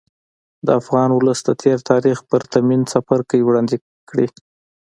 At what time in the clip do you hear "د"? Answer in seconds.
0.65-0.67, 1.45-1.49